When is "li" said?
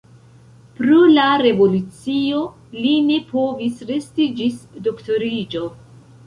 2.77-2.95